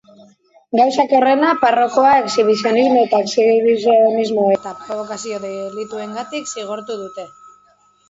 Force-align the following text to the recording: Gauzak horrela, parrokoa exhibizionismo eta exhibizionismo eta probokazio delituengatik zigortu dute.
Gauzak 0.77 1.11
horrela, 1.17 1.51
parrokoa 1.65 2.15
exhibizionismo 2.23 2.99
eta 3.09 3.21
exhibizionismo 3.27 4.49
eta 4.57 4.75
probokazio 4.89 5.41
delituengatik 5.49 6.53
zigortu 6.59 7.03
dute. 7.07 7.33